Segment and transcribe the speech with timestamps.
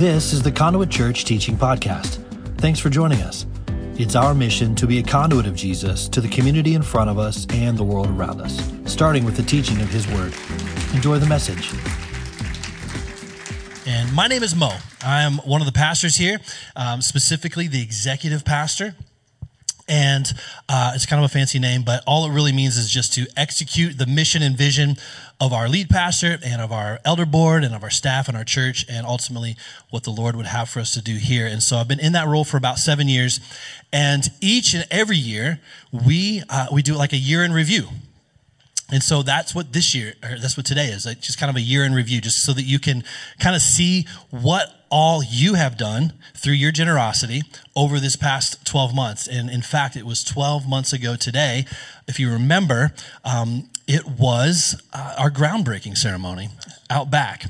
[0.00, 2.24] This is the Conduit Church Teaching Podcast.
[2.56, 3.44] Thanks for joining us.
[3.98, 7.18] It's our mission to be a conduit of Jesus to the community in front of
[7.18, 10.32] us and the world around us, starting with the teaching of His Word.
[10.94, 11.74] Enjoy the message.
[13.86, 14.74] And my name is Mo.
[15.04, 16.38] I am one of the pastors here,
[16.76, 18.94] um, specifically the executive pastor.
[19.90, 20.32] And
[20.68, 23.26] uh, it's kind of a fancy name, but all it really means is just to
[23.36, 24.94] execute the mission and vision
[25.40, 28.44] of our lead pastor and of our elder board and of our staff and our
[28.44, 29.56] church, and ultimately
[29.90, 31.44] what the Lord would have for us to do here.
[31.44, 33.40] And so I've been in that role for about seven years.
[33.92, 37.88] And each and every year, we, uh, we do like a year in review.
[38.92, 41.56] And so that's what this year, or that's what today is, like just kind of
[41.56, 43.02] a year in review, just so that you can
[43.40, 47.42] kind of see what all you have done through your generosity
[47.76, 49.28] over this past 12 months.
[49.28, 51.64] And in fact, it was 12 months ago today.
[52.08, 52.92] If you remember,
[53.24, 56.48] um, it was uh, our groundbreaking ceremony
[56.90, 57.44] out back.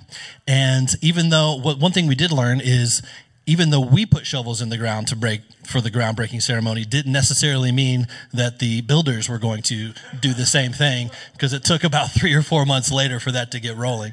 [0.46, 3.02] And even though, what, one thing we did learn is
[3.46, 7.12] even though we put shovels in the ground to break for the groundbreaking ceremony, didn't
[7.12, 11.82] necessarily mean that the builders were going to do the same thing because it took
[11.82, 14.12] about three or four months later for that to get rolling.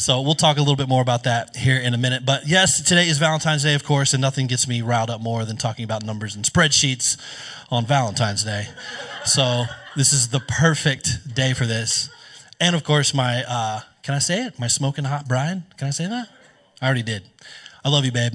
[0.00, 2.24] So we'll talk a little bit more about that here in a minute.
[2.24, 5.44] But yes, today is Valentine's Day, of course, and nothing gets me riled up more
[5.44, 7.18] than talking about numbers and spreadsheets
[7.70, 8.66] on Valentine's Day.
[9.26, 9.64] So
[9.96, 12.08] this is the perfect day for this.
[12.58, 14.58] And of course, my, uh, can I say it?
[14.58, 15.64] My smoking hot Brian?
[15.76, 16.28] Can I say that?
[16.80, 17.24] I already did.
[17.84, 18.32] I love you, babe.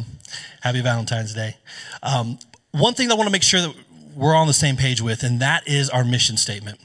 [0.61, 1.55] Happy Valentine's Day.
[2.03, 2.37] Um,
[2.73, 3.73] one thing I want to make sure that
[4.15, 6.79] we're on the same page with, and that is our mission statement.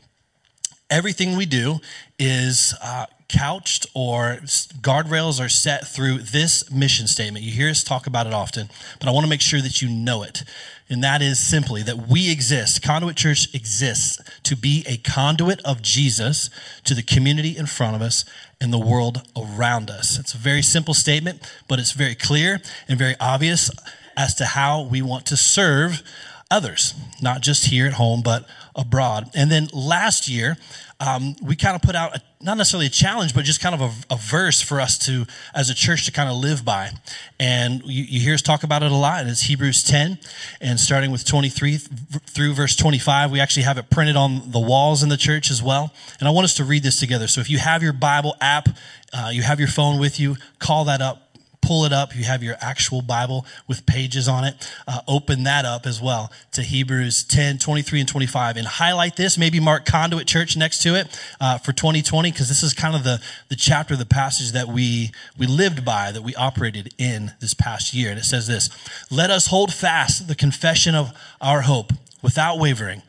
[0.88, 1.80] Everything we do
[2.18, 4.40] is uh, couched or
[4.80, 7.44] guardrails are set through this mission statement.
[7.44, 9.88] You hear us talk about it often, but I want to make sure that you
[9.88, 10.42] know it.
[10.88, 15.82] And that is simply that we exist, Conduit Church exists to be a conduit of
[15.82, 16.50] Jesus
[16.84, 18.24] to the community in front of us
[18.60, 20.18] and the world around us.
[20.18, 23.70] It's a very simple statement, but it's very clear and very obvious
[24.16, 26.02] as to how we want to serve
[26.50, 29.30] others, not just here at home, but abroad.
[29.34, 30.56] And then last year,
[31.00, 33.80] um, we kind of put out a, not necessarily a challenge, but just kind of
[33.80, 36.90] a, a, verse for us to, as a church, to kind of live by.
[37.38, 39.22] And you, you, hear us talk about it a lot.
[39.22, 40.18] And it's Hebrews 10,
[40.60, 45.02] and starting with 23 through verse 25, we actually have it printed on the walls
[45.02, 45.92] in the church as well.
[46.18, 47.26] And I want us to read this together.
[47.28, 48.68] So if you have your Bible app,
[49.12, 51.29] uh, you have your phone with you, call that up
[51.62, 52.14] pull it up.
[52.14, 54.72] You have your actual Bible with pages on it.
[54.86, 58.56] Uh, open that up as well to Hebrews 10, 23, and 25.
[58.56, 62.62] And highlight this, maybe mark Conduit Church next to it uh, for 2020, because this
[62.62, 66.34] is kind of the, the chapter, the passage that we, we lived by, that we
[66.34, 68.10] operated in this past year.
[68.10, 68.70] And it says this
[69.10, 71.92] Let us hold fast the confession of our hope
[72.22, 73.02] without wavering.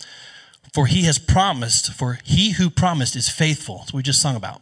[0.74, 3.86] For he has promised, for he who promised is faithful.
[3.94, 4.62] We just sung about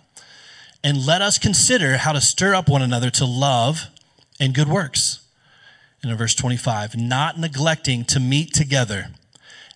[0.84, 3.88] and let us consider how to stir up one another to love
[4.40, 5.26] and good works.
[6.02, 9.08] And in verse 25, not neglecting to meet together,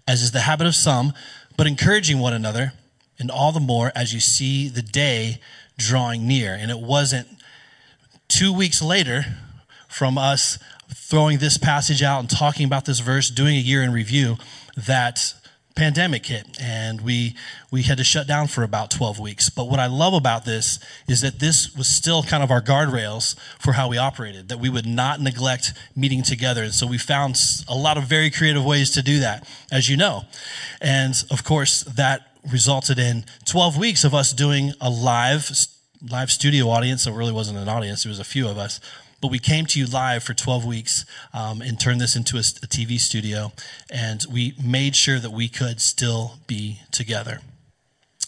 [0.08, 1.14] as is the habit of some,
[1.58, 2.74] but encouraging one another,
[3.20, 5.40] and all the more as you see the day
[5.78, 6.54] drawing near.
[6.54, 7.28] And it wasn't
[8.28, 9.26] two weeks later
[9.88, 10.58] from us
[10.94, 14.38] throwing this passage out and talking about this verse, doing a year in review,
[14.76, 15.34] that
[15.76, 17.36] pandemic hit and we
[17.72, 19.50] we had to shut down for about 12 weeks.
[19.50, 23.36] But what i love about this is that this was still kind of our guardrails
[23.60, 26.64] for how we operated that we would not neglect meeting together.
[26.64, 29.98] And so we found a lot of very creative ways to do that as you
[29.98, 30.24] know.
[30.82, 35.50] And of course that resulted in 12 weeks of us doing a live
[36.10, 37.04] live studio audience.
[37.04, 38.06] So it really wasn't an audience.
[38.06, 38.80] It was a few of us
[39.24, 42.42] but we came to you live for 12 weeks um, and turned this into a,
[42.42, 43.54] a TV studio.
[43.90, 47.40] And we made sure that we could still be together.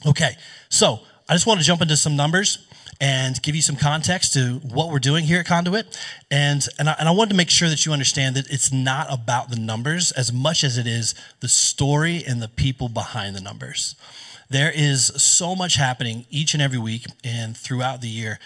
[0.07, 0.37] Okay,
[0.69, 2.65] so I just want to jump into some numbers
[3.01, 5.99] and give you some context to what we're doing here at Conduit.
[6.31, 9.07] And, and, I, and I wanted to make sure that you understand that it's not
[9.11, 13.41] about the numbers as much as it is the story and the people behind the
[13.41, 13.95] numbers.
[14.49, 18.39] There is so much happening each and every week and throughout the year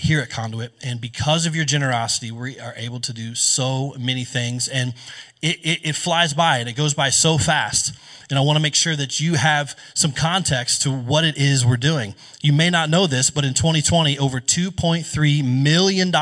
[0.00, 0.72] here at Conduit.
[0.82, 4.68] And because of your generosity, we are able to do so many things.
[4.68, 4.94] And
[5.42, 7.94] it, it, it, flies by and it goes by so fast.
[8.28, 11.66] And I want to make sure that you have some context to what it is
[11.66, 12.14] we're doing.
[12.42, 16.12] You may not know this, but in 2020, over $2.3 million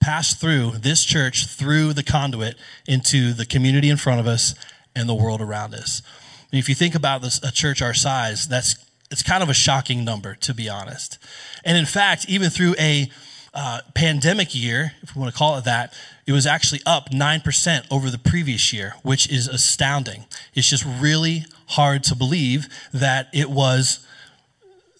[0.00, 2.56] passed through this church, through the conduit,
[2.86, 4.54] into the community in front of us
[4.94, 6.02] and the world around us.
[6.50, 8.74] And if you think about this, a church our size, that's
[9.10, 11.18] it's kind of a shocking number, to be honest.
[11.64, 13.10] And in fact, even through a
[13.54, 15.94] uh, pandemic year, if we want to call it that,
[16.26, 20.26] it was actually up 9% over the previous year, which is astounding.
[20.54, 24.06] It's just really hard to believe that it was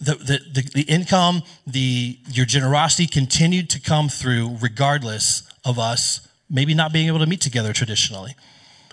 [0.01, 6.73] the, the, the, income, the, your generosity continued to come through regardless of us maybe
[6.73, 8.35] not being able to meet together traditionally.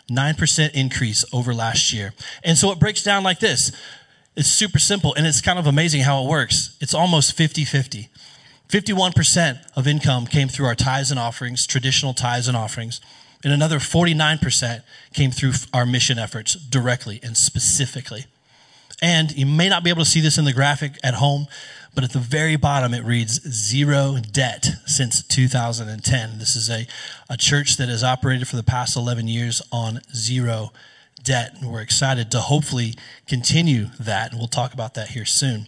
[0.10, 2.14] 9% increase over last year.
[2.44, 3.72] And so it breaks down like this
[4.36, 6.78] it's super simple and it's kind of amazing how it works.
[6.82, 8.10] It's almost 50 50.
[8.70, 13.00] 51% of income came through our tithes and offerings, traditional tithes and offerings,
[13.44, 14.82] and another 49%
[15.14, 18.26] came through our mission efforts directly and specifically.
[19.02, 21.46] And you may not be able to see this in the graphic at home,
[21.94, 26.40] but at the very bottom it reads zero debt since 2010.
[26.40, 26.88] This is a,
[27.30, 30.72] a church that has operated for the past 11 years on zero
[31.26, 31.56] debt.
[31.60, 32.94] And we're excited to hopefully
[33.28, 34.32] continue that.
[34.32, 35.68] And we'll talk about that here soon.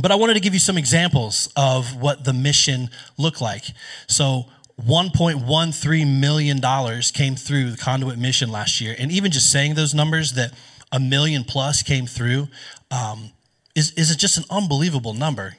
[0.00, 3.64] But I wanted to give you some examples of what the mission looked like.
[4.06, 4.46] So,
[4.80, 6.60] $1.13 million
[7.12, 8.96] came through the conduit mission last year.
[8.98, 10.52] And even just saying those numbers, that
[10.90, 12.48] a million plus came through,
[12.90, 13.30] um,
[13.74, 15.56] is, is just an unbelievable number.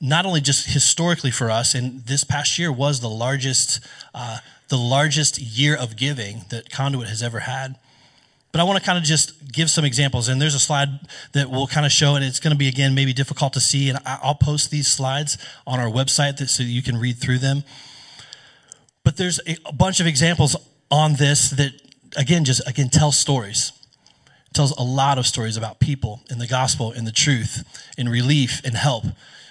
[0.00, 3.80] Not only just historically for us, and this past year was the largest,
[4.14, 7.76] uh, the largest year of giving that Conduit has ever had.
[8.52, 10.28] But I want to kind of just give some examples.
[10.28, 10.88] And there's a slide
[11.32, 13.90] that will kind of show, and it's going to be, again, maybe difficult to see.
[13.90, 15.36] And I'll post these slides
[15.66, 17.64] on our website so you can read through them.
[19.04, 20.56] But there's a bunch of examples
[20.90, 21.72] on this that,
[22.16, 23.72] again, just, again, tell stories.
[24.54, 27.62] tells a lot of stories about people in the gospel, in the truth,
[27.98, 29.04] in relief, and help.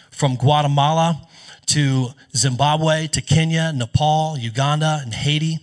[0.10, 1.28] From Guatemala
[1.68, 5.60] to Zimbabwe to Kenya, Nepal, Uganda, and Haiti.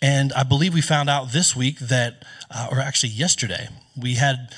[0.00, 4.50] And I believe we found out this week that, uh, or actually yesterday, we had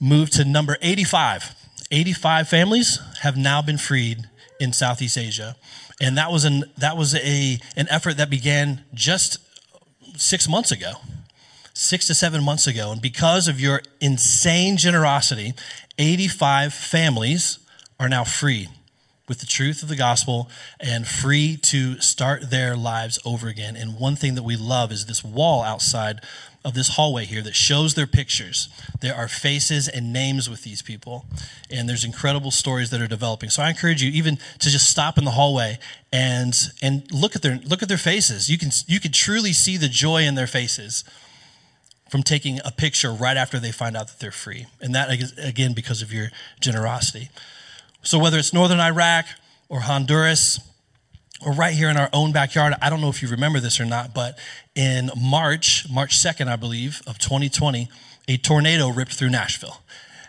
[0.00, 1.54] moved to number 85.
[1.90, 4.28] 85 families have now been freed
[4.60, 5.56] in Southeast Asia.
[6.00, 9.38] And that was an, that was a, an effort that began just
[10.16, 10.92] six months ago,
[11.74, 12.92] six to seven months ago.
[12.92, 15.52] And because of your insane generosity,
[15.98, 17.58] 85 families
[17.98, 18.68] are now free
[19.30, 20.50] with the truth of the gospel
[20.80, 23.76] and free to start their lives over again.
[23.76, 26.20] And one thing that we love is this wall outside
[26.64, 28.68] of this hallway here that shows their pictures.
[29.00, 31.26] There are faces and names with these people,
[31.70, 33.50] and there's incredible stories that are developing.
[33.50, 35.78] So I encourage you even to just stop in the hallway
[36.12, 36.52] and
[36.82, 38.50] and look at their look at their faces.
[38.50, 41.04] You can you can truly see the joy in their faces
[42.10, 44.66] from taking a picture right after they find out that they're free.
[44.80, 47.30] And that again because of your generosity.
[48.02, 49.26] So whether it's northern Iraq
[49.68, 50.60] or Honduras
[51.44, 53.84] or right here in our own backyard, I don't know if you remember this or
[53.84, 54.38] not, but
[54.74, 57.88] in March, March 2nd, I believe, of 2020,
[58.28, 59.78] a tornado ripped through Nashville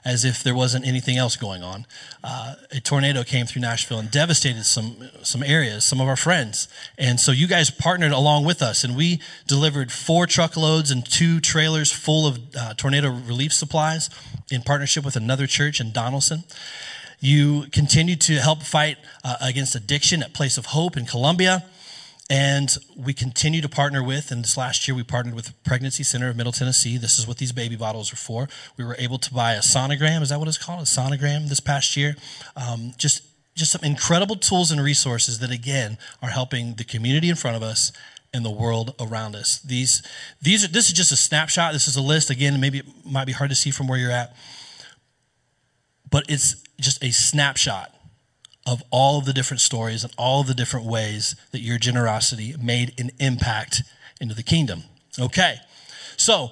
[0.04, 1.86] as if there wasn't anything else going on.
[2.24, 6.68] Uh, a tornado came through Nashville and devastated some some areas, some of our friends,
[6.98, 11.40] and so you guys partnered along with us, and we delivered four truckloads and two
[11.40, 14.10] trailers full of uh, tornado relief supplies
[14.50, 16.44] in partnership with another church in Donelson.
[17.24, 21.64] You continue to help fight uh, against addiction at Place of Hope in Columbia.
[22.32, 26.30] And we continue to partner with, and this last year we partnered with Pregnancy Center
[26.30, 26.98] of Middle Tennessee.
[26.98, 28.48] This is what these baby bottles are for.
[28.78, 30.22] We were able to buy a sonogram.
[30.22, 30.80] Is that what it's called?
[30.80, 32.16] A sonogram this past year.
[32.56, 33.22] Um, just,
[33.54, 37.64] just some incredible tools and resources that, again, are helping the community in front of
[37.64, 37.92] us
[38.34, 39.60] and the world around us.
[39.60, 40.02] These,
[40.42, 41.74] these are, this is just a snapshot.
[41.74, 42.30] This is a list.
[42.30, 44.34] Again, maybe it might be hard to see from where you're at,
[46.12, 47.96] but it's just a snapshot
[48.68, 52.54] of all of the different stories and all of the different ways that your generosity
[52.62, 53.82] made an impact
[54.20, 54.84] into the kingdom.
[55.20, 55.56] Okay,
[56.16, 56.52] so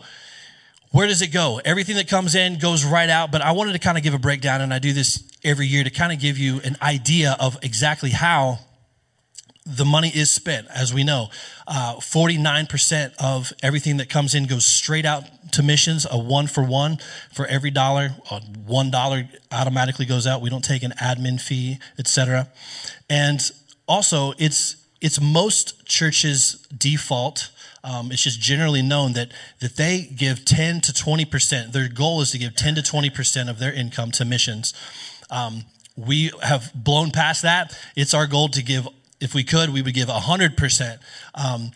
[0.92, 1.62] where does it go?
[1.64, 4.20] Everything that comes in goes right out, but I wanted to kind of give a
[4.20, 7.58] breakdown, and I do this every year to kind of give you an idea of
[7.62, 8.60] exactly how
[9.70, 11.30] the money is spent, as we know.
[11.68, 15.24] Uh, 49% of everything that comes in goes straight out
[15.54, 16.98] to missions, a one for one.
[17.34, 18.10] For every dollar,
[18.66, 20.42] one dollar automatically goes out.
[20.42, 22.50] We don't take an admin fee, etc.
[23.10, 23.40] And
[23.88, 27.52] also, it's it's most churches' default.
[27.84, 31.74] Um, it's just generally known that that they give 10 to 20 percent.
[31.74, 34.74] Their goal is to give 10 to 20 percent of their income to missions.
[35.30, 37.78] Um, we have blown past that.
[37.96, 38.88] It's our goal to give
[39.20, 41.00] if we could, we would give 100%.
[41.36, 41.72] Um,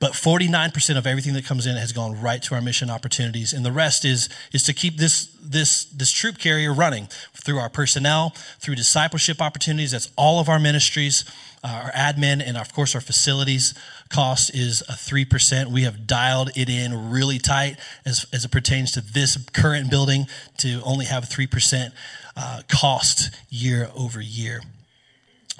[0.00, 3.54] but 49% of everything that comes in has gone right to our mission opportunities.
[3.54, 7.70] And the rest is, is to keep this, this, this troop carrier running through our
[7.70, 9.92] personnel, through discipleship opportunities.
[9.92, 11.24] That's all of our ministries,
[11.62, 13.72] uh, our admin, and of course our facilities
[14.10, 15.68] cost is a 3%.
[15.68, 20.26] We have dialed it in really tight as, as it pertains to this current building
[20.58, 21.92] to only have 3%
[22.36, 24.60] uh, cost year over year.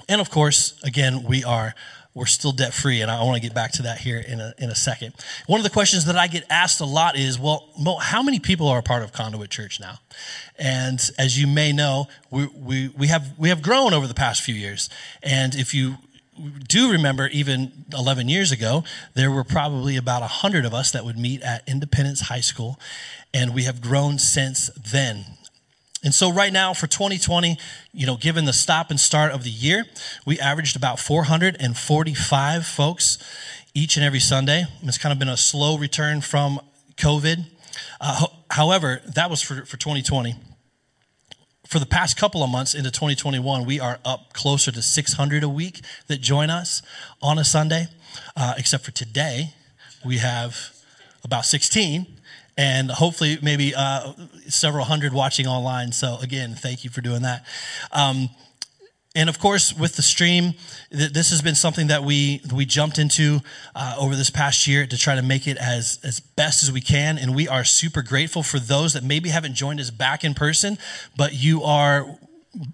[0.07, 1.73] And of course, again, we are
[2.15, 4.53] we're still debt free, and I want to get back to that here in a,
[4.57, 5.13] in a second.
[5.47, 8.39] One of the questions that I get asked a lot is, well, Mo, how many
[8.39, 9.99] people are a part of Conduit Church now?
[10.57, 14.41] And as you may know, we, we, we, have, we have grown over the past
[14.43, 14.89] few years.
[15.21, 15.97] And if you
[16.69, 21.17] do remember even 11 years ago, there were probably about 100 of us that would
[21.17, 22.79] meet at Independence High School,
[23.33, 25.34] and we have grown since then.
[26.05, 27.57] And so right now for 2020,
[27.91, 29.83] you know, given the stop and start of the year,
[30.25, 33.17] we averaged about 445 folks
[33.73, 34.65] each and every Sunday.
[34.83, 36.61] It's kind of been a slow return from
[36.95, 37.45] COVID.
[37.99, 40.35] Uh, however, that was for, for 2020
[41.67, 45.49] for the past couple of months into 2021, we are up closer to 600 a
[45.49, 46.81] week that join us
[47.21, 47.87] on a Sunday.
[48.35, 49.53] Uh, except for today,
[50.05, 50.73] we have
[51.23, 52.05] about 16,
[52.57, 54.13] and hopefully maybe uh,
[54.47, 55.91] several hundred watching online.
[55.91, 57.45] So again, thank you for doing that.
[57.91, 58.29] Um,
[59.17, 60.55] and of course, with the stream,
[60.91, 63.39] this has been something that we we jumped into
[63.73, 66.81] uh, over this past year to try to make it as as best as we
[66.81, 67.17] can.
[67.17, 70.77] And we are super grateful for those that maybe haven't joined us back in person,
[71.15, 72.17] but you are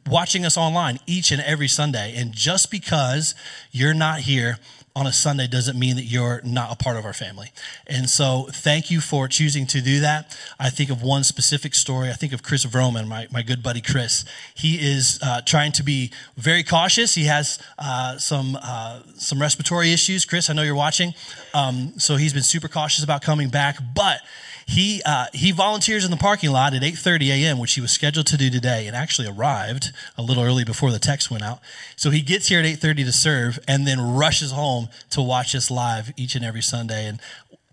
[0.08, 2.16] watching us online each and every Sunday.
[2.16, 3.36] And just because
[3.72, 4.58] you're not here
[4.96, 7.52] on a Sunday doesn't mean that you're not a part of our family.
[7.88, 10.38] And so thank you for choosing to do that.
[10.60, 12.10] I think of one specific story.
[12.10, 14.26] I think of Chris Vroman, my, my good buddy Chris.
[14.54, 17.16] He is uh, trying to be very cautious.
[17.16, 20.26] He has uh, some, uh, some respiratory issues.
[20.26, 21.14] Chris, I know you're watching.
[21.54, 23.78] Um, so he's been super cautious about coming back.
[23.96, 24.20] But
[24.66, 28.28] he uh, he volunteers in the parking lot at 8:30 a.m., which he was scheduled
[28.28, 31.60] to do today, and actually arrived a little early before the text went out.
[31.96, 35.72] So he gets here at 8:30 to serve, and then rushes home to watch us
[35.72, 37.08] live each and every Sunday.
[37.08, 37.20] And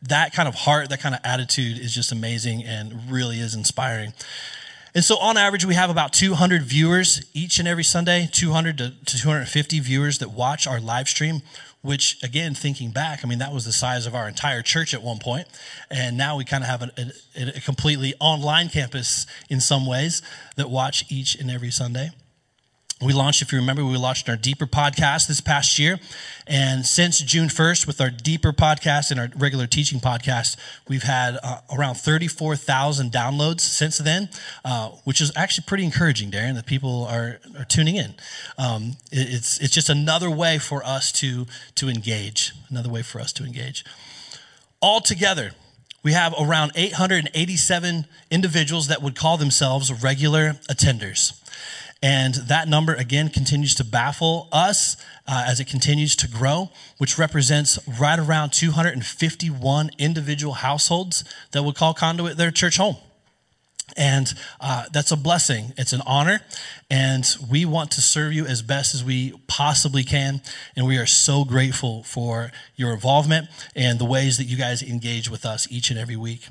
[0.03, 4.13] that kind of heart, that kind of attitude, is just amazing and really is inspiring.
[4.95, 8.91] And so, on average, we have about 200 viewers each and every Sunday, 200 to
[9.05, 11.43] 250 viewers that watch our live stream
[11.83, 15.03] which again thinking back i mean that was the size of our entire church at
[15.03, 15.47] one point
[15.91, 16.91] and now we kind of have a,
[17.37, 20.23] a, a completely online campus in some ways
[20.57, 22.11] that watch each and every sunday
[23.01, 26.01] we launched, if you remember, we launched our Deeper podcast this past year.
[26.49, 30.57] And since June 1st, with our Deeper podcast and our regular teaching podcast,
[30.89, 34.31] we've had uh, around 34,000 downloads since then,
[34.65, 38.15] uh, which is actually pretty encouraging, Darren, that people are, are tuning in.
[38.59, 43.21] Um, it, it's, it's just another way for us to, to engage, another way for
[43.21, 43.85] us to engage.
[44.83, 45.53] Altogether,
[46.03, 51.41] we have around 887 individuals that would call themselves regular attenders.
[52.01, 57.19] And that number, again, continues to baffle us uh, as it continues to grow, which
[57.19, 62.97] represents right around 251 individual households that would call Conduit their church home.
[63.97, 65.73] And uh, that's a blessing.
[65.77, 66.41] It's an honor.
[66.91, 70.41] And we want to serve you as best as we possibly can.
[70.77, 75.29] And we are so grateful for your involvement and the ways that you guys engage
[75.29, 76.49] with us each and every week.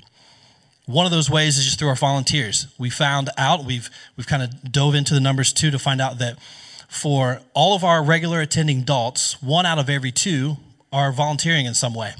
[0.87, 2.67] One of those ways is just through our volunteers.
[2.77, 6.17] We found out, we've, we've kind of dove into the numbers too to find out
[6.19, 6.39] that
[6.87, 10.55] for all of our regular attending adults, one out of every two
[10.93, 12.13] are volunteering in some way.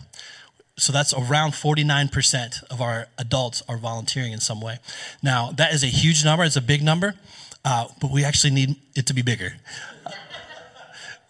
[0.78, 4.80] So that's around 49% of our adults are volunteering in some way.
[5.24, 7.16] Now, that is a huge number, it's a big number,
[7.64, 9.54] uh, but we actually need it to be bigger.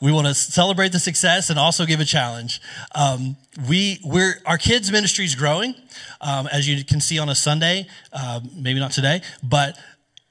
[0.01, 2.62] We want to celebrate the success and also give a challenge.
[2.94, 3.36] Um,
[3.68, 5.75] we, we're, our kids' ministry is growing,
[6.22, 9.77] um, as you can see on a Sunday, uh, maybe not today, but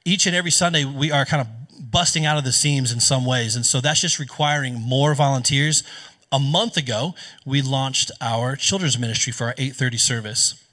[0.04, 1.48] each and every Sunday we are kind of
[1.90, 3.56] busting out of the seams in some ways.
[3.56, 5.82] And so that's just requiring more volunteers.
[6.30, 10.65] A month ago, we launched our children's ministry for our 830 service.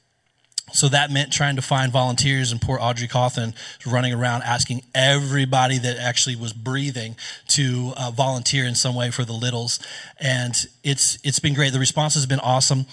[0.72, 3.53] So that meant trying to find volunteers, and poor Audrey Cawthon
[3.86, 7.15] running around asking everybody that actually was breathing
[7.50, 9.79] to uh, volunteer in some way for the littles.
[10.20, 11.74] And it's it's been great.
[11.74, 12.88] The response has been awesome.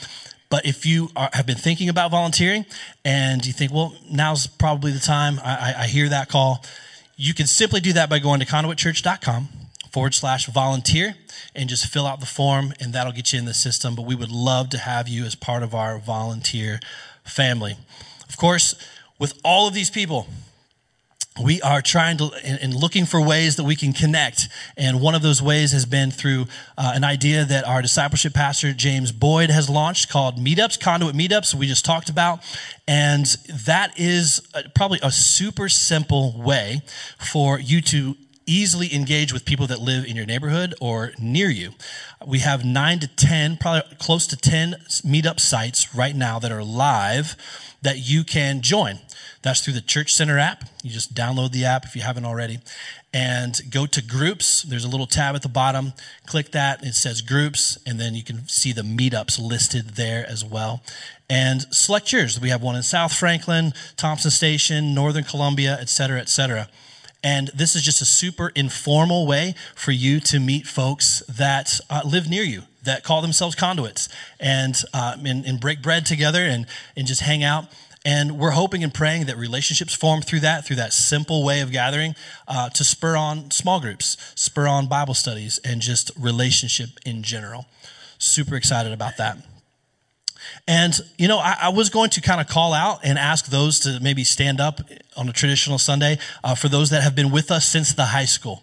[0.50, 2.66] But if you are, have been thinking about volunteering
[3.04, 6.64] and you think, well, now's probably the time, I, I hear that call,
[7.16, 9.48] you can simply do that by going to conduitchurch.com
[9.92, 11.14] forward slash volunteer
[11.54, 13.94] and just fill out the form, and that'll get you in the system.
[13.94, 16.80] But we would love to have you as part of our volunteer
[17.30, 17.76] family.
[18.28, 18.74] Of course,
[19.18, 20.26] with all of these people,
[21.42, 24.48] we are trying to and looking for ways that we can connect.
[24.76, 26.46] And one of those ways has been through
[26.76, 31.54] uh, an idea that our discipleship pastor, James Boyd, has launched called Meetups, Conduit Meetups,
[31.54, 32.40] we just talked about.
[32.86, 33.26] And
[33.66, 34.42] that is
[34.74, 36.82] probably a super simple way
[37.18, 38.16] for you to
[38.46, 41.70] easily engage with people that live in your neighborhood or near you.
[42.26, 46.64] We have nine to 10, probably close to 10 meetup sites right now that are
[46.64, 47.36] live
[47.82, 48.98] that you can join.
[49.42, 50.64] That's through the Church Center app.
[50.82, 52.58] You just download the app if you haven't already
[53.12, 54.62] and go to groups.
[54.62, 55.94] There's a little tab at the bottom.
[56.26, 56.84] Click that.
[56.84, 60.82] It says groups, and then you can see the meetups listed there as well.
[61.28, 62.40] And select yours.
[62.40, 66.68] We have one in South Franklin, Thompson Station, Northern Columbia, et cetera, et cetera.
[67.22, 72.00] And this is just a super informal way for you to meet folks that uh,
[72.04, 74.08] live near you, that call themselves conduits,
[74.38, 77.66] and, uh, and, and break bread together and, and just hang out.
[78.02, 81.70] And we're hoping and praying that relationships form through that, through that simple way of
[81.70, 82.14] gathering,
[82.48, 87.66] uh, to spur on small groups, spur on Bible studies, and just relationship in general.
[88.18, 89.36] Super excited about that.
[90.66, 93.80] And, you know, I, I was going to kind of call out and ask those
[93.80, 94.80] to maybe stand up
[95.16, 98.24] on a traditional Sunday uh, for those that have been with us since the high
[98.24, 98.62] school.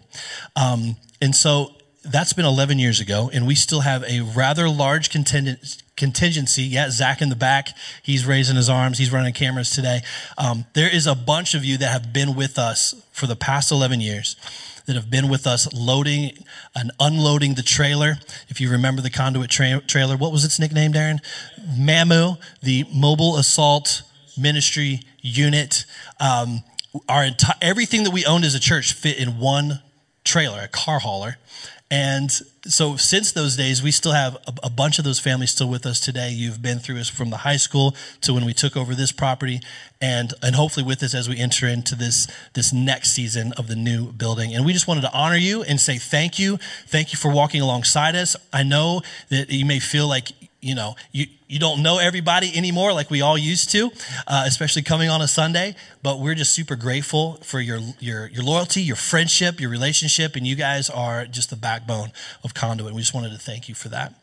[0.56, 5.10] Um, and so that's been 11 years ago, and we still have a rather large
[5.10, 6.62] contingent, contingency.
[6.62, 7.70] Yeah, Zach in the back,
[8.02, 10.00] he's raising his arms, he's running cameras today.
[10.36, 13.70] Um, there is a bunch of you that have been with us for the past
[13.70, 14.36] 11 years
[14.88, 16.32] that have been with us loading
[16.74, 18.16] and unloading the trailer.
[18.48, 21.20] If you remember the conduit tra- trailer, what was its nickname, Darren?
[21.78, 24.02] MAMU, the Mobile Assault
[24.38, 25.84] Ministry Unit.
[26.18, 26.62] Um,
[27.06, 29.82] our enti- everything that we owned as a church fit in one
[30.24, 31.36] trailer, a car hauler.
[31.90, 32.30] And
[32.66, 35.86] so since those days, we still have a, a, bunch of those families still with
[35.86, 36.30] us today.
[36.30, 39.60] You've been through us from the high school to when we took over this property
[39.98, 43.76] and, and hopefully with us as we enter into this, this next season of the
[43.76, 44.54] new building.
[44.54, 46.58] And we just wanted to honor you and say thank you.
[46.86, 48.36] Thank you for walking alongside us.
[48.52, 52.92] I know that you may feel like you know, you, you don't know everybody anymore
[52.92, 53.90] like we all used to,
[54.26, 55.76] uh, especially coming on a Sunday.
[56.02, 60.46] But we're just super grateful for your, your, your loyalty, your friendship, your relationship, and
[60.46, 62.12] you guys are just the backbone
[62.42, 62.92] of Conduit.
[62.92, 64.14] We just wanted to thank you for that.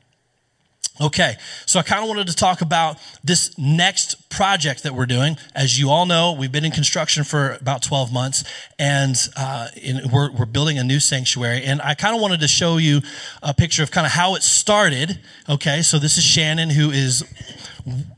[1.02, 1.36] Okay,
[1.66, 5.36] so I kind of wanted to talk about this next project that we're doing.
[5.54, 8.46] As you all know, we've been in construction for about 12 months,
[8.80, 11.64] and uh, in, we're, we're building a new sanctuary.
[11.66, 13.02] And I kind of wanted to show you
[13.44, 15.20] a picture of kind of how it started.
[15.50, 17.26] Okay, so this is Shannon, who is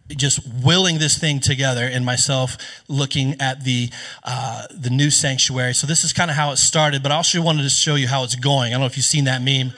[0.10, 2.58] just willing this thing together, and myself
[2.88, 3.90] looking at the
[4.24, 5.74] uh, the new sanctuary.
[5.74, 8.08] So this is kind of how it started, but I also wanted to show you
[8.08, 8.68] how it's going.
[8.68, 9.74] I don't know if you've seen that meme.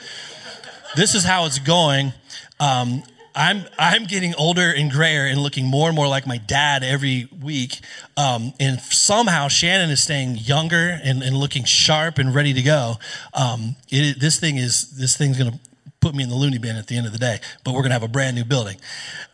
[0.96, 2.12] This is how it's going.
[2.60, 3.02] Um,
[3.34, 7.28] I'm I'm getting older and grayer and looking more and more like my dad every
[7.42, 7.80] week.
[8.16, 12.94] Um, and somehow Shannon is staying younger and, and looking sharp and ready to go.
[13.34, 15.58] Um, it, this thing is this thing's gonna
[16.00, 17.40] put me in the loony bin at the end of the day.
[17.64, 18.76] But we're gonna have a brand new building.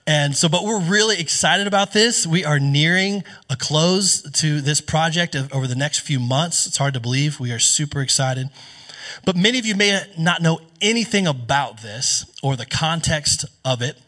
[0.07, 2.27] And so, but we're really excited about this.
[2.27, 6.67] We are nearing a close to this project over the next few months.
[6.67, 7.41] It's hard to believe.
[7.41, 8.51] We are super excited.
[9.25, 13.99] But many of you may not know anything about this or the context of it.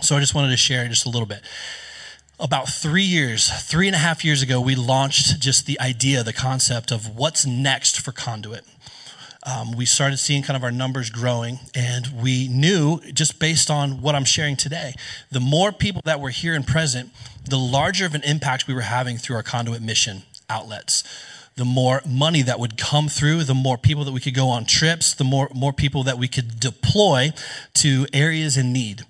[0.00, 1.42] So I just wanted to share just a little bit.
[2.38, 6.32] About three years, three and a half years ago, we launched just the idea, the
[6.32, 8.64] concept of what's next for Conduit.
[9.42, 14.00] Um, we started seeing kind of our numbers growing, and we knew just based on
[14.02, 14.94] what I'm sharing today,
[15.30, 17.10] the more people that were here and present,
[17.44, 21.04] the larger of an impact we were having through our conduit mission outlets
[21.56, 24.64] the more money that would come through, the more people that we could go on
[24.64, 27.30] trips, the more, more people that we could deploy
[27.74, 29.02] to areas in need.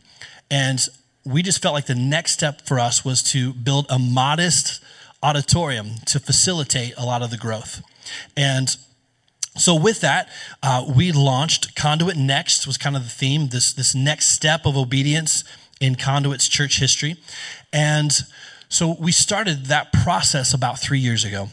[0.51, 0.85] And
[1.25, 4.83] we just felt like the next step for us was to build a modest
[5.23, 7.83] auditorium to facilitate a lot of the growth.
[8.37, 8.75] And
[9.57, 10.29] so with that,
[10.63, 14.77] uh, we launched Conduit Next was kind of the theme, this, this next step of
[14.77, 15.45] obedience
[15.81, 17.17] in Conduit's church history.
[17.73, 18.13] And
[18.69, 21.49] so we started that process about three years ago.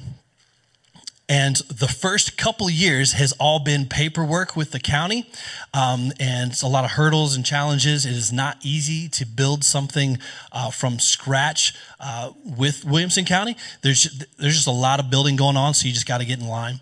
[1.30, 5.30] And the first couple years has all been paperwork with the county,
[5.74, 8.06] um, and it's a lot of hurdles and challenges.
[8.06, 10.20] It is not easy to build something
[10.54, 13.58] uh, from scratch uh, with Williamson County.
[13.82, 16.40] There's there's just a lot of building going on, so you just got to get
[16.40, 16.80] in line.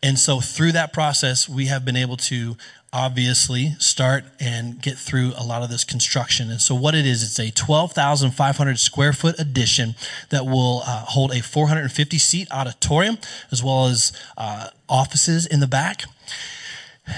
[0.00, 2.56] And so through that process, we have been able to
[2.92, 6.50] obviously start and get through a lot of this construction.
[6.50, 9.94] And so, what it is, it's a 12,500 square foot addition
[10.30, 13.18] that will uh, hold a 450 seat auditorium
[13.50, 16.04] as well as uh, offices in the back.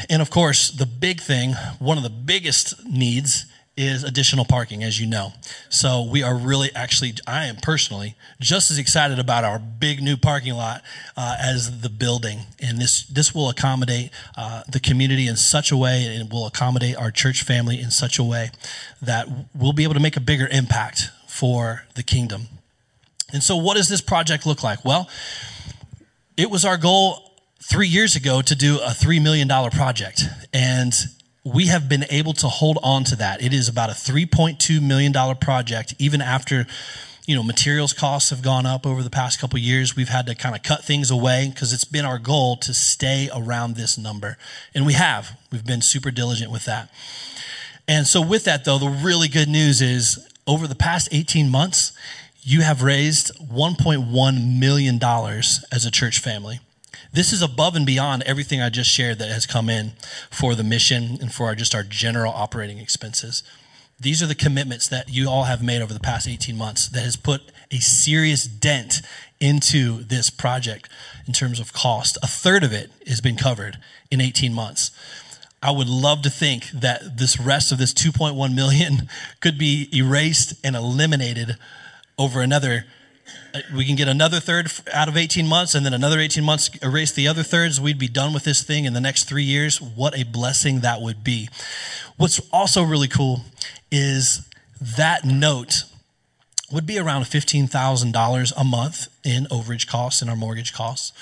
[0.08, 5.00] And of course, the big thing, one of the biggest needs is additional parking, as
[5.00, 5.32] you know.
[5.68, 10.16] So we are really actually, I am personally just as excited about our big new
[10.16, 10.82] parking lot
[11.16, 12.40] uh, as the building.
[12.60, 16.96] And this, this will accommodate uh, the community in such a way, and will accommodate
[16.96, 18.50] our church family in such a way
[19.00, 22.48] that we'll be able to make a bigger impact for the kingdom.
[23.32, 24.84] And so, what does this project look like?
[24.84, 25.08] Well,
[26.36, 27.30] it was our goal
[27.62, 30.24] three years ago to do a $3 million project.
[30.52, 30.92] And
[31.44, 33.42] we have been able to hold on to that.
[33.42, 36.66] It is about a $3.2 million project, even after
[37.26, 39.96] you know materials costs have gone up over the past couple years.
[39.96, 43.28] We've had to kind of cut things away because it's been our goal to stay
[43.34, 44.36] around this number.
[44.74, 45.38] And we have.
[45.52, 46.90] We've been super diligent with that.
[47.86, 51.92] And so with that though the really good news is over the past 18 months
[52.42, 56.60] you have raised 1.1 million dollars as a church family
[57.12, 59.92] This is above and beyond everything I just shared that has come in
[60.30, 63.42] for the mission and for our, just our general operating expenses.
[63.98, 67.02] These are the commitments that you all have made over the past 18 months that
[67.02, 69.02] has put a serious dent
[69.40, 70.88] into this project
[71.26, 72.16] in terms of cost.
[72.22, 73.78] A third of it has been covered
[74.10, 74.90] in 18 months.
[75.62, 79.08] I would love to think that this rest of this 2.1 million
[79.40, 81.56] could be erased and eliminated
[82.16, 82.86] over another
[83.74, 87.12] we can get another third out of 18 months and then another 18 months erase
[87.12, 87.80] the other thirds.
[87.80, 89.80] We'd be done with this thing in the next 3 years.
[89.80, 91.48] What a blessing that would be.
[92.16, 93.42] What's also really cool
[93.90, 94.46] is
[94.80, 95.84] that note
[96.70, 101.12] would be around $15,000 a month in overage costs and our mortgage costs.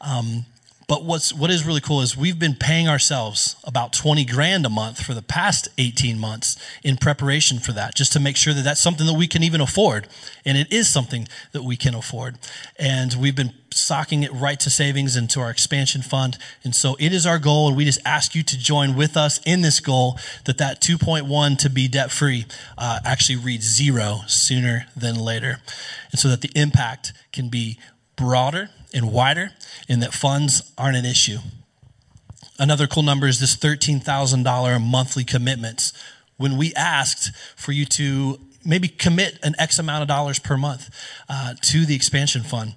[0.00, 0.44] Um,
[0.88, 4.70] but what's what is really cool is we've been paying ourselves about 20 grand a
[4.70, 8.62] month for the past 18 months in preparation for that, just to make sure that
[8.62, 10.08] that's something that we can even afford.
[10.46, 12.38] And it is something that we can afford.
[12.78, 16.38] And we've been socking it right to savings and to our expansion fund.
[16.64, 17.68] And so it is our goal.
[17.68, 21.58] And we just ask you to join with us in this goal that that 2.1
[21.58, 22.46] to be debt free
[22.78, 25.60] uh, actually reads zero sooner than later.
[26.12, 27.78] And so that the impact can be
[28.16, 29.52] broader and wider,
[29.88, 31.38] and that funds aren't an issue.
[32.58, 35.92] Another cool number is this $13,000 monthly commitments.
[36.36, 40.90] When we asked for you to maybe commit an X amount of dollars per month
[41.28, 42.74] uh, to the expansion fund,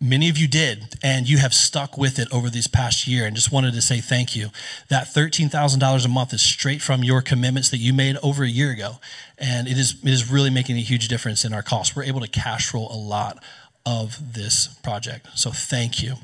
[0.00, 3.26] many of you did, and you have stuck with it over this past year.
[3.26, 4.48] And just wanted to say thank you.
[4.88, 8.70] That $13,000 a month is straight from your commitments that you made over a year
[8.70, 8.96] ago.
[9.38, 11.94] And it is, it is really making a huge difference in our costs.
[11.94, 13.42] We're able to cash flow a lot
[13.86, 15.28] of this project.
[15.34, 16.14] So thank you.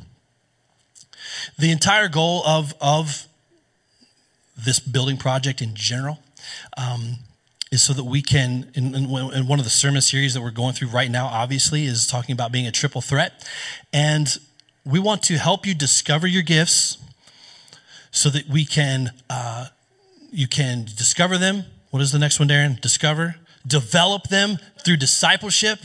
[1.59, 3.27] The entire goal of, of
[4.57, 6.21] this building project in general
[6.77, 7.17] um,
[7.71, 10.89] is so that we can, in, one of the sermon series that we're going through
[10.89, 13.49] right now, obviously, is talking about being a triple threat.
[13.93, 14.37] And
[14.85, 16.99] we want to help you discover your gifts
[18.11, 19.67] so that we can, uh,
[20.33, 21.65] you can discover them.
[21.91, 22.81] What is the next one, Darren?
[22.81, 25.81] Discover, develop them through discipleship,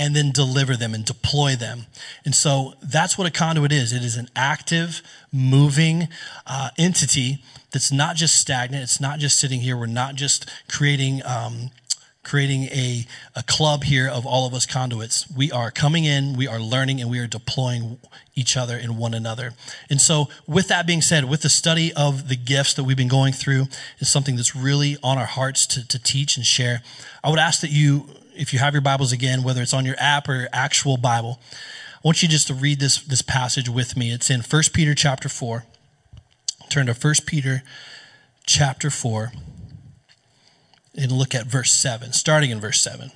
[0.00, 1.84] and then deliver them and deploy them.
[2.24, 6.08] And so that's what a conduit is it is an active, moving
[6.46, 11.20] uh, entity that's not just stagnant, it's not just sitting here, we're not just creating.
[11.24, 11.70] Um,
[12.22, 15.28] creating a, a club here of all of us conduits.
[15.34, 17.98] We are coming in, we are learning, and we are deploying
[18.34, 19.54] each other and one another.
[19.88, 23.08] And so, with that being said, with the study of the gifts that we've been
[23.08, 23.68] going through,
[24.00, 26.82] is something that's really on our hearts to, to teach and share.
[27.24, 28.06] I would ask that you
[28.40, 31.38] if you have your Bibles again, whether it's on your app or your actual Bible,
[31.96, 34.12] I want you just to read this, this passage with me.
[34.12, 35.66] It's in 1 Peter chapter 4.
[36.70, 37.62] Turn to 1 Peter
[38.46, 39.32] chapter 4
[40.96, 43.10] and look at verse 7, starting in verse 7.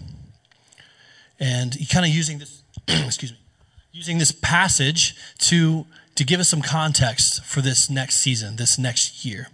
[1.40, 3.38] And you kind of using this, excuse me,
[3.92, 9.24] using this passage to, to give us some context for this next season, this next
[9.24, 9.48] year.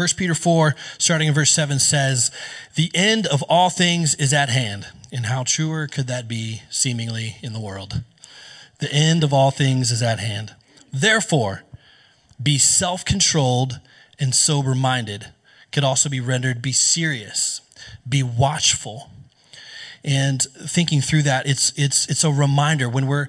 [0.00, 2.30] 1 Peter 4, starting in verse 7, says,
[2.74, 4.86] The end of all things is at hand.
[5.12, 8.02] And how truer could that be, seemingly, in the world?
[8.78, 10.54] The end of all things is at hand.
[10.90, 11.64] Therefore,
[12.42, 13.78] be self controlled
[14.18, 15.26] and sober minded.
[15.70, 17.60] Could also be rendered be serious,
[18.08, 19.10] be watchful.
[20.02, 23.26] And thinking through that, it's, it's, it's a reminder when we're,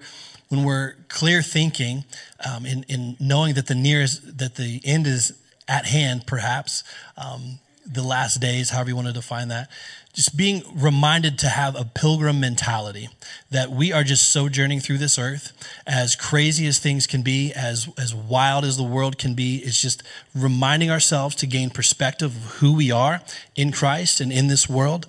[0.48, 2.06] when we're clear thinking
[2.50, 5.34] um, in, in knowing that the nearest, that the end is
[5.72, 6.84] at hand, perhaps,
[7.18, 9.70] um, the last days, however you want to define that.
[10.14, 13.08] Just being reminded to have a pilgrim mentality
[13.50, 15.54] that we are just sojourning through this earth,
[15.88, 19.60] as crazy as things can be, as, as wild as the world can be.
[19.60, 20.04] It's just
[20.36, 23.22] reminding ourselves to gain perspective of who we are
[23.56, 25.08] in Christ and in this world,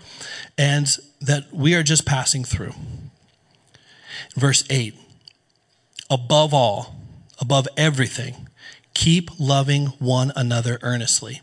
[0.56, 0.86] and
[1.20, 2.74] that we are just passing through.
[4.36, 4.94] Verse 8
[6.08, 6.94] Above all,
[7.40, 8.48] above everything,
[8.94, 11.40] keep loving one another earnestly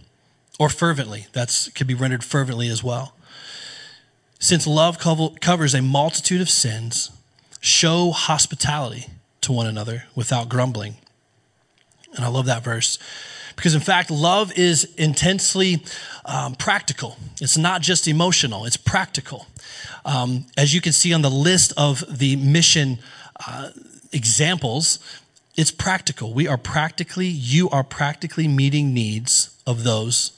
[0.60, 1.28] or fervently.
[1.34, 3.14] That's could be rendered fervently as well.
[4.40, 7.12] Since love covers a multitude of sins,
[7.60, 9.08] show hospitality
[9.42, 10.96] to one another without grumbling.
[12.16, 12.98] And I love that verse
[13.56, 15.84] because, in fact, love is intensely
[16.26, 17.18] um, practical.
[17.42, 19.48] It's not just emotional, it's practical.
[20.06, 23.00] Um, as you can see on the list of the mission
[23.46, 23.72] uh,
[24.14, 25.00] examples,
[25.56, 26.34] it's practical.
[26.34, 30.32] We are practically, you are practically meeting needs of those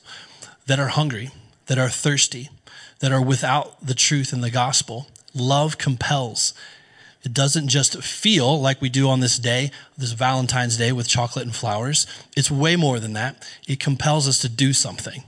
[0.67, 1.31] that are hungry,
[1.67, 2.49] that are thirsty,
[2.99, 5.07] that are without the truth in the gospel.
[5.33, 6.53] Love compels.
[7.23, 11.45] It doesn't just feel like we do on this day, this Valentine's Day with chocolate
[11.45, 12.07] and flowers.
[12.35, 13.47] It's way more than that.
[13.67, 15.23] It compels us to do something.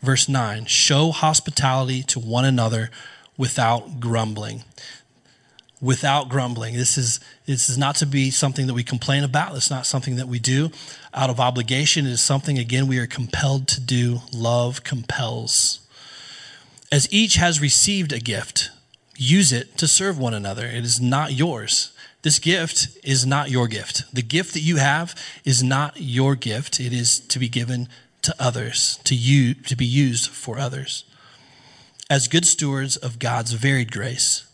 [0.00, 2.90] Verse 9 show hospitality to one another
[3.36, 4.64] without grumbling.
[5.80, 6.74] Without grumbling.
[6.74, 9.54] This is, this is not to be something that we complain about.
[9.54, 10.70] It's not something that we do
[11.14, 12.06] out of obligation.
[12.06, 14.20] It is something, again, we are compelled to do.
[14.32, 15.80] Love compels.
[16.90, 18.70] As each has received a gift,
[19.16, 20.66] use it to serve one another.
[20.66, 21.92] It is not yours.
[22.22, 24.12] This gift is not your gift.
[24.12, 25.14] The gift that you have
[25.44, 26.80] is not your gift.
[26.80, 27.88] It is to be given
[28.22, 31.04] to others, to you, to be used for others.
[32.10, 34.47] As good stewards of God's varied grace,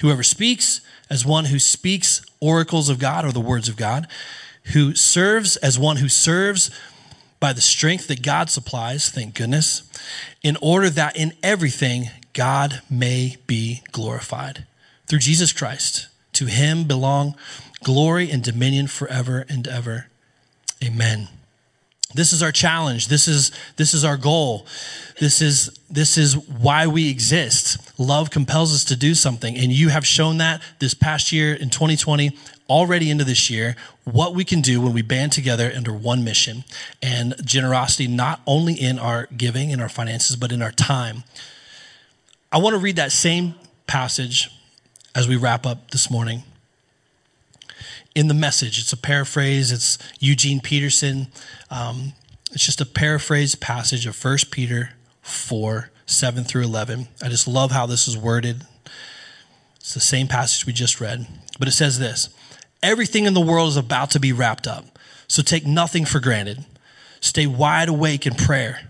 [0.00, 0.80] Whoever speaks
[1.10, 4.06] as one who speaks oracles of God or the words of God,
[4.72, 6.70] who serves as one who serves
[7.40, 9.82] by the strength that God supplies, thank goodness,
[10.42, 14.66] in order that in everything God may be glorified.
[15.06, 17.34] Through Jesus Christ, to him belong
[17.82, 20.08] glory and dominion forever and ever.
[20.84, 21.28] Amen.
[22.14, 23.08] This is our challenge.
[23.08, 24.66] This is, this is our goal.
[25.20, 27.98] This is, this is why we exist.
[28.00, 29.58] Love compels us to do something.
[29.58, 32.34] And you have shown that this past year in 2020,
[32.70, 36.64] already into this year, what we can do when we band together under one mission
[37.02, 41.24] and generosity, not only in our giving and our finances, but in our time.
[42.50, 43.54] I want to read that same
[43.86, 44.50] passage
[45.14, 46.42] as we wrap up this morning
[48.14, 48.78] in the message.
[48.78, 49.70] It's a paraphrase.
[49.72, 51.28] It's Eugene Peterson.
[51.70, 52.12] Um,
[52.52, 54.90] it's just a paraphrase passage of 1 Peter
[55.22, 57.08] 4 7 through 11.
[57.22, 58.62] I just love how this is worded.
[59.76, 61.26] It's the same passage we just read,
[61.58, 62.28] but it says this
[62.82, 66.64] Everything in the world is about to be wrapped up, so take nothing for granted.
[67.20, 68.88] Stay wide awake in prayer.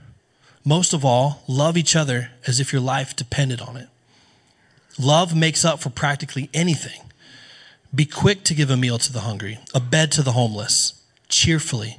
[0.65, 3.89] Most of all, love each other as if your life depended on it.
[4.99, 7.01] Love makes up for practically anything.
[7.95, 11.99] Be quick to give a meal to the hungry, a bed to the homeless, cheerfully.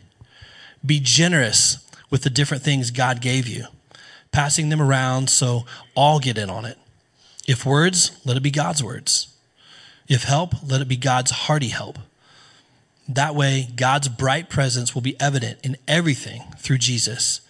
[0.86, 3.65] Be generous with the different things God gave you,
[4.32, 6.78] passing them around so all get in on it.
[7.47, 9.36] If words, let it be God's words.
[10.08, 11.97] If help, let it be God's hearty help.
[13.08, 17.41] That way, God's bright presence will be evident in everything through Jesus,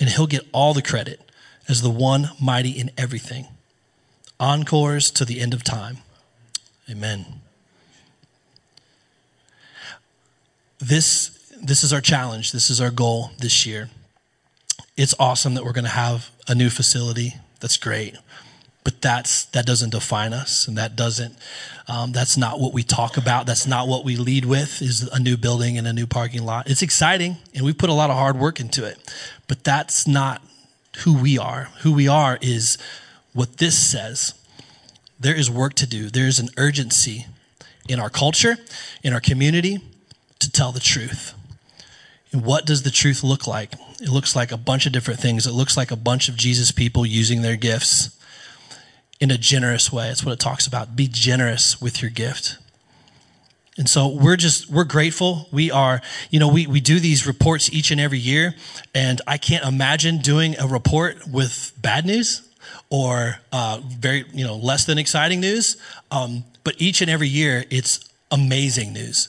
[0.00, 1.30] and He'll get all the credit
[1.68, 3.46] as the one mighty in everything.
[4.40, 5.98] Encores to the end of time.
[6.90, 7.39] Amen.
[10.80, 12.52] This this is our challenge.
[12.52, 13.90] This is our goal this year.
[14.96, 17.34] It's awesome that we're going to have a new facility.
[17.60, 18.16] That's great,
[18.82, 21.36] but that's that doesn't define us, and that doesn't.
[21.86, 23.46] Um, that's not what we talk about.
[23.46, 24.80] That's not what we lead with.
[24.80, 26.70] Is a new building and a new parking lot.
[26.70, 28.98] It's exciting, and we put a lot of hard work into it,
[29.48, 30.42] but that's not
[31.04, 31.68] who we are.
[31.82, 32.78] Who we are is
[33.32, 34.34] what this says.
[35.18, 36.08] There is work to do.
[36.08, 37.26] There is an urgency
[37.88, 38.56] in our culture,
[39.02, 39.80] in our community,
[40.40, 41.34] to tell the truth.
[42.32, 43.72] And what does the truth look like?
[44.00, 45.46] It looks like a bunch of different things.
[45.46, 48.16] It looks like a bunch of Jesus people using their gifts
[49.20, 50.08] in a generous way.
[50.08, 50.96] That's what it talks about.
[50.96, 52.56] Be generous with your gift.
[53.76, 55.48] And so we're just, we're grateful.
[55.52, 56.00] We are,
[56.30, 58.54] you know, we, we do these reports each and every year,
[58.94, 62.46] and I can't imagine doing a report with bad news
[62.90, 65.76] or uh, very, you know, less than exciting news.
[66.10, 69.28] Um, but each and every year, it's amazing news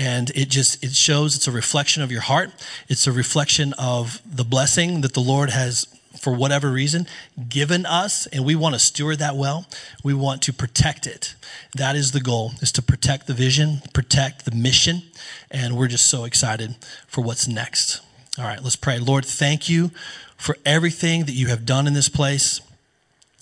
[0.00, 2.50] and it just it shows it's a reflection of your heart.
[2.88, 5.86] It's a reflection of the blessing that the lord has
[6.18, 7.06] for whatever reason
[7.50, 8.26] given us.
[8.28, 9.66] And we want to steward that well.
[10.02, 11.34] We want to protect it.
[11.76, 15.02] That is the goal is to protect the vision protect the mission.
[15.50, 18.00] And we're just so excited for what's next.
[18.38, 18.98] All right let's pray.
[18.98, 19.90] Lord thank you
[20.38, 22.62] for everything that you have done in this place.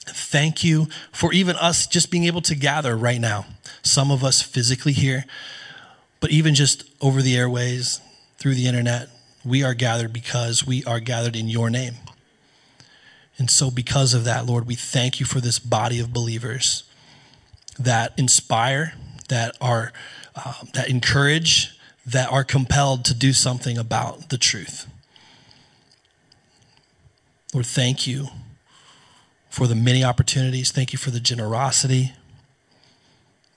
[0.01, 3.47] Thank you for even us just being able to gather right now.
[3.83, 5.25] Some of us physically here
[6.21, 8.01] but even just over the airways,
[8.39, 9.09] through the internet,
[9.45, 11.95] we are gathered because we are gathered in your name.
[13.37, 16.83] And so, because of that, Lord, we thank you for this body of believers
[17.79, 18.95] that inspire,
[19.29, 19.93] that are,
[20.35, 24.87] uh, that encourage, that are compelled to do something about the truth.
[27.55, 28.29] Lord, thank you
[29.49, 30.73] for the many opportunities.
[30.73, 32.13] Thank you for the generosity.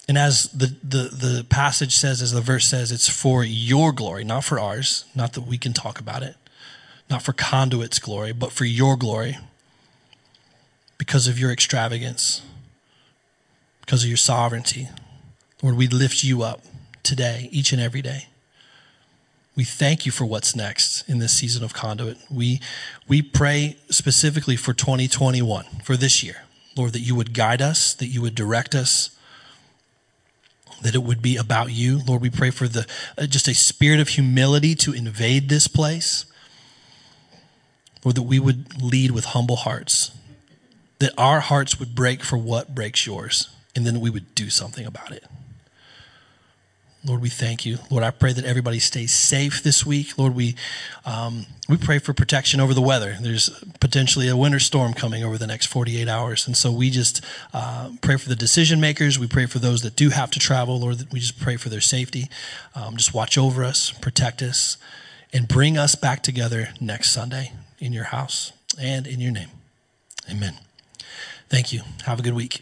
[0.08, 4.24] And as the, the, the passage says, as the verse says, it's for your glory,
[4.24, 6.36] not for ours, not that we can talk about it,
[7.10, 9.38] not for conduit's glory, but for your glory
[10.98, 12.42] because of your extravagance,
[13.82, 14.90] because of your sovereignty.
[15.62, 16.62] Lord, we lift you up
[17.04, 18.28] today, each and every day.
[19.56, 22.18] We thank you for what's next in this season of conduit.
[22.30, 22.62] We,
[23.08, 26.44] we pray specifically for 2021, for this year,
[26.76, 29.18] Lord, that you would guide us, that you would direct us
[30.82, 32.00] that it would be about you.
[32.08, 36.26] Lord, we pray for the uh, just a spirit of humility to invade this place.
[38.04, 40.12] Lord, that we would lead with humble hearts,
[41.00, 43.50] that our hearts would break for what breaks yours.
[43.76, 45.24] and then we would do something about it.
[47.04, 47.80] Lord, we thank you.
[47.90, 50.20] Lord, I pray that everybody stays safe this week.
[50.20, 50.56] Lord, we
[51.04, 53.18] um, we pray for protection over the weather.
[53.20, 57.24] There's potentially a winter storm coming over the next 48 hours, and so we just
[57.54, 59.18] uh, pray for the decision makers.
[59.18, 60.80] We pray for those that do have to travel.
[60.80, 62.30] Lord, we just pray for their safety.
[62.76, 64.78] Um, just watch over us, protect us,
[65.34, 69.50] and bring us back together next Sunday in your house and in your name.
[70.30, 70.54] Amen.
[71.50, 71.82] Thank you.
[72.06, 72.62] Have a good week.